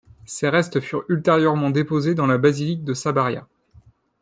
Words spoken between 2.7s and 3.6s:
de Sabaria.